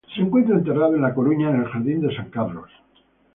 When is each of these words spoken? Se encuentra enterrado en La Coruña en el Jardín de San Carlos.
Se 0.15 0.19
encuentra 0.19 0.55
enterrado 0.55 0.95
en 0.95 1.03
La 1.03 1.13
Coruña 1.13 1.51
en 1.51 1.57
el 1.57 1.65
Jardín 1.67 2.01
de 2.01 2.15
San 2.15 2.31
Carlos. 2.31 2.71